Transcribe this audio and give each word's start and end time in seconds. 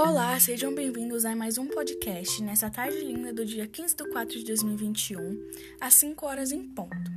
Olá, 0.00 0.38
sejam 0.38 0.72
bem-vindos 0.72 1.24
a 1.24 1.34
mais 1.34 1.58
um 1.58 1.66
podcast 1.66 2.40
nessa 2.40 2.70
tarde 2.70 3.00
linda 3.00 3.32
do 3.32 3.44
dia 3.44 3.66
15 3.66 3.96
de 3.96 4.08
4 4.08 4.38
de 4.38 4.44
2021, 4.44 5.50
às 5.80 5.94
5 5.94 6.24
horas 6.24 6.52
em 6.52 6.68
ponto. 6.68 7.10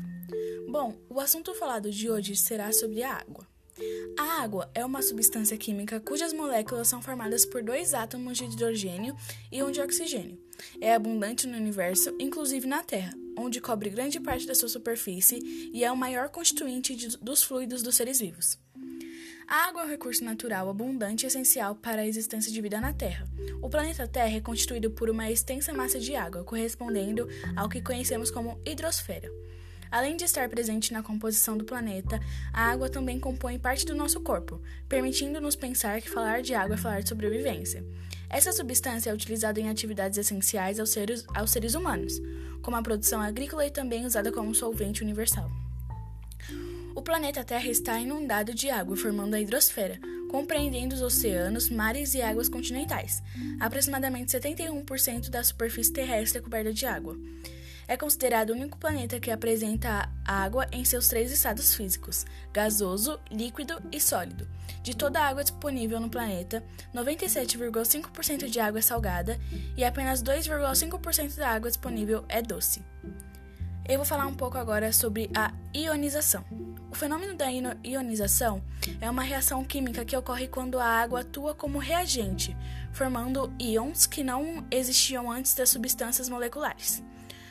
Bom, 0.67 0.97
o 1.07 1.19
assunto 1.19 1.53
falado 1.53 1.91
de 1.91 2.09
hoje 2.09 2.35
será 2.35 2.73
sobre 2.73 3.03
a 3.03 3.13
água. 3.13 3.47
A 4.17 4.41
água 4.41 4.67
é 4.73 4.83
uma 4.83 5.03
substância 5.03 5.55
química 5.57 5.99
cujas 5.99 6.33
moléculas 6.33 6.87
são 6.87 7.03
formadas 7.03 7.45
por 7.45 7.61
dois 7.61 7.93
átomos 7.93 8.39
de 8.39 8.45
hidrogênio 8.45 9.15
e 9.51 9.61
um 9.61 9.69
de 9.69 9.79
oxigênio. 9.79 10.39
É 10.81 10.95
abundante 10.95 11.45
no 11.45 11.57
universo, 11.57 12.11
inclusive 12.19 12.65
na 12.65 12.81
Terra, 12.81 13.13
onde 13.37 13.61
cobre 13.61 13.91
grande 13.91 14.19
parte 14.19 14.47
da 14.47 14.55
sua 14.55 14.69
superfície 14.69 15.69
e 15.71 15.83
é 15.83 15.91
o 15.91 15.95
maior 15.95 16.29
constituinte 16.29 16.95
de, 16.95 17.15
dos 17.17 17.43
fluidos 17.43 17.83
dos 17.83 17.95
seres 17.95 18.19
vivos. 18.19 18.57
A 19.51 19.67
água 19.67 19.81
é 19.81 19.85
um 19.85 19.89
recurso 19.89 20.23
natural 20.23 20.69
abundante 20.69 21.25
e 21.25 21.27
essencial 21.27 21.75
para 21.75 22.03
a 22.03 22.07
existência 22.07 22.49
de 22.49 22.61
vida 22.61 22.79
na 22.79 22.93
Terra. 22.93 23.27
O 23.61 23.69
planeta 23.69 24.07
Terra 24.07 24.37
é 24.37 24.39
constituído 24.39 24.89
por 24.91 25.09
uma 25.09 25.29
extensa 25.29 25.73
massa 25.73 25.99
de 25.99 26.15
água, 26.15 26.41
correspondendo 26.45 27.27
ao 27.53 27.67
que 27.67 27.81
conhecemos 27.81 28.31
como 28.31 28.57
hidrosfera. 28.65 29.29
Além 29.91 30.15
de 30.15 30.23
estar 30.23 30.47
presente 30.47 30.93
na 30.93 31.03
composição 31.03 31.57
do 31.57 31.65
planeta, 31.65 32.17
a 32.53 32.71
água 32.71 32.87
também 32.87 33.19
compõe 33.19 33.59
parte 33.59 33.85
do 33.85 33.93
nosso 33.93 34.21
corpo, 34.21 34.61
permitindo-nos 34.87 35.57
pensar 35.57 36.01
que 36.01 36.09
falar 36.09 36.41
de 36.41 36.53
água 36.53 36.75
é 36.75 36.77
falar 36.77 37.01
de 37.01 37.09
sobrevivência. 37.09 37.85
Essa 38.29 38.53
substância 38.53 39.09
é 39.09 39.13
utilizada 39.13 39.59
em 39.59 39.67
atividades 39.67 40.17
essenciais 40.17 40.79
aos 40.79 40.91
seres, 40.91 41.25
aos 41.35 41.51
seres 41.51 41.75
humanos, 41.75 42.21
como 42.61 42.77
a 42.77 42.81
produção 42.81 43.19
agrícola 43.19 43.65
e 43.65 43.69
também 43.69 44.05
usada 44.05 44.31
como 44.31 44.55
solvente 44.55 45.03
universal. 45.03 45.51
O 46.93 47.01
planeta 47.01 47.43
Terra 47.43 47.67
está 47.67 47.97
inundado 47.99 48.53
de 48.53 48.69
água, 48.69 48.97
formando 48.97 49.33
a 49.33 49.39
hidrosfera, 49.39 49.97
compreendendo 50.29 50.93
os 50.93 51.01
oceanos, 51.01 51.69
mares 51.69 52.13
e 52.13 52.21
águas 52.21 52.49
continentais. 52.49 53.23
Aproximadamente 53.59 54.37
71% 54.37 55.29
da 55.29 55.41
superfície 55.41 55.93
terrestre 55.93 56.39
é 56.39 56.41
coberta 56.41 56.73
de 56.73 56.85
água. 56.85 57.17
É 57.87 57.95
considerado 57.95 58.49
o 58.49 58.53
único 58.53 58.77
planeta 58.77 59.19
que 59.19 59.31
apresenta 59.31 60.09
água 60.25 60.67
em 60.71 60.83
seus 60.83 61.07
três 61.07 61.31
estados 61.31 61.75
físicos: 61.75 62.25
gasoso, 62.53 63.19
líquido 63.29 63.81
e 63.91 63.99
sólido. 63.99 64.47
De 64.83 64.95
toda 64.95 65.19
a 65.19 65.27
água 65.27 65.43
disponível 65.43 65.99
no 65.99 66.09
planeta, 66.09 66.63
97,5% 66.93 68.49
de 68.49 68.59
água 68.59 68.79
é 68.79 68.81
salgada 68.81 69.39
e 69.77 69.83
apenas 69.83 70.21
2,5% 70.21 71.35
da 71.35 71.49
água 71.49 71.69
disponível 71.69 72.25
é 72.27 72.41
doce. 72.41 72.81
Eu 73.87 73.97
vou 73.97 74.05
falar 74.05 74.27
um 74.27 74.33
pouco 74.33 74.57
agora 74.57 74.93
sobre 74.93 75.29
a 75.35 75.51
ionização. 75.75 76.45
O 76.91 76.95
fenômeno 76.95 77.35
da 77.35 77.47
ionização 77.83 78.61
é 78.99 79.09
uma 79.09 79.23
reação 79.23 79.63
química 79.63 80.05
que 80.05 80.15
ocorre 80.15 80.47
quando 80.47 80.79
a 80.79 80.85
água 80.85 81.21
atua 81.21 81.55
como 81.55 81.79
reagente, 81.79 82.55
formando 82.93 83.51
íons 83.59 84.05
que 84.05 84.23
não 84.23 84.65
existiam 84.69 85.31
antes 85.31 85.55
das 85.55 85.69
substâncias 85.69 86.29
moleculares. 86.29 87.03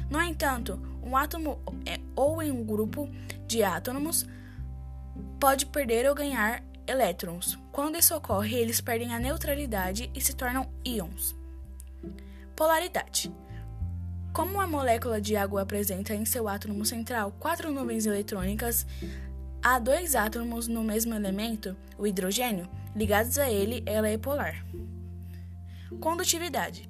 No 0.08 0.20
entanto, 0.22 0.80
um 1.02 1.16
átomo 1.16 1.60
é, 1.84 1.98
ou 2.14 2.40
um 2.40 2.64
grupo 2.64 3.08
de 3.46 3.62
átomos 3.62 4.26
pode 5.38 5.66
perder 5.66 6.08
ou 6.08 6.14
ganhar 6.14 6.62
elétrons. 6.86 7.58
Quando 7.72 7.98
isso 7.98 8.14
ocorre, 8.14 8.56
eles 8.56 8.80
perdem 8.80 9.14
a 9.14 9.18
neutralidade 9.18 10.10
e 10.14 10.20
se 10.20 10.34
tornam 10.34 10.70
íons. 10.84 11.36
Polaridade. 12.54 13.32
Como 14.32 14.60
a 14.60 14.66
molécula 14.66 15.20
de 15.20 15.36
água 15.36 15.62
apresenta 15.62 16.14
em 16.14 16.24
seu 16.24 16.48
átomo 16.48 16.84
central 16.84 17.32
quatro 17.38 17.72
nuvens 17.72 18.06
eletrônicas, 18.06 18.86
Há 19.62 19.78
dois 19.78 20.14
átomos 20.14 20.66
no 20.68 20.82
mesmo 20.82 21.14
elemento, 21.14 21.76
o 21.98 22.06
hidrogênio, 22.06 22.66
ligados 22.96 23.36
a 23.36 23.50
ele, 23.50 23.82
ela 23.84 24.08
é 24.08 24.16
polar. 24.16 24.64
Condutividade. 26.00 26.88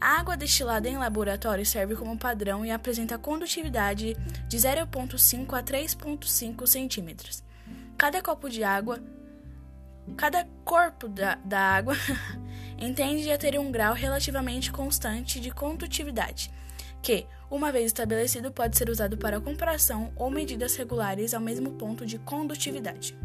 A 0.00 0.20
água 0.20 0.36
destilada 0.36 0.88
em 0.88 0.96
laboratório 0.96 1.66
serve 1.66 1.96
como 1.96 2.16
padrão 2.16 2.64
e 2.64 2.70
apresenta 2.70 3.18
condutividade 3.18 4.16
de 4.46 4.56
0,5 4.56 5.58
a 5.58 5.62
3,5 5.62 6.66
centímetros. 6.68 7.42
Cada 7.98 8.22
copo 8.22 8.48
de 8.48 8.62
água, 8.62 9.02
cada 10.16 10.46
corpo 10.64 11.08
da, 11.08 11.34
da 11.44 11.58
água 11.58 11.96
entende 12.78 13.28
a 13.32 13.36
ter 13.36 13.58
um 13.58 13.72
grau 13.72 13.92
relativamente 13.92 14.70
constante 14.70 15.40
de 15.40 15.50
condutividade 15.50 16.48
que, 17.04 17.26
uma 17.50 17.70
vez 17.70 17.84
estabelecido, 17.86 18.50
pode 18.50 18.78
ser 18.78 18.88
usado 18.88 19.18
para 19.18 19.38
comparação 19.38 20.10
ou 20.16 20.30
medidas 20.30 20.74
regulares 20.74 21.34
ao 21.34 21.40
mesmo 21.40 21.72
ponto 21.72 22.06
de 22.06 22.18
condutividade. 22.18 23.16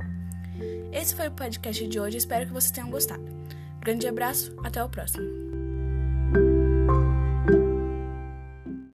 Esse 0.92 1.16
foi 1.16 1.30
o 1.30 1.32
podcast 1.32 1.88
de 1.88 2.00
hoje, 2.00 2.18
espero 2.18 2.46
que 2.46 2.52
vocês 2.52 2.72
tenham 2.72 2.92
gostado. 2.92 3.24
Grande 3.80 4.06
abraço, 4.06 4.54
até 4.66 4.84
o 4.84 4.90
próximo. 4.90 5.59